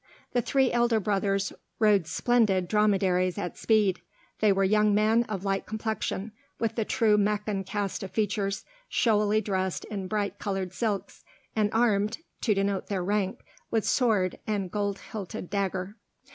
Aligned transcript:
The 0.33 0.41
three 0.41 0.71
elder 0.71 0.99
brothers 0.99 1.53
rode 1.77 2.07
splendid 2.07 2.67
dromedaries 2.67 3.37
at 3.37 3.55
speed; 3.55 4.01
they 4.39 4.51
were 4.51 4.63
young 4.63 4.95
men 4.95 5.25
of 5.25 5.45
light 5.45 5.67
complexion, 5.67 6.31
with 6.57 6.73
the 6.73 6.85
true 6.85 7.19
Meccan 7.19 7.63
cast 7.65 8.01
of 8.01 8.09
features, 8.09 8.65
showily 8.89 9.41
dressed 9.41 9.85
in 9.85 10.07
bright 10.07 10.39
colored 10.39 10.73
silks, 10.73 11.23
and 11.55 11.69
armed, 11.71 12.17
to 12.41 12.55
denote 12.55 12.87
their 12.87 13.03
rank, 13.03 13.41
with 13.69 13.85
sword 13.85 14.39
and 14.47 14.71
gold 14.71 14.97
hilted 15.11 15.51
dagger. 15.51 15.97